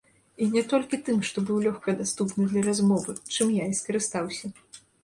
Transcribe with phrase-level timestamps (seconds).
[0.43, 4.57] І не толькі тым, што быў лёгка даступны для размовы, чым я і скарыстаўся.